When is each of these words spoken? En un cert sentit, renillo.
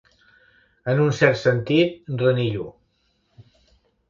En 0.93 1.01
un 1.03 1.13
cert 1.17 1.39
sentit, 1.41 2.01
renillo. 2.23 2.67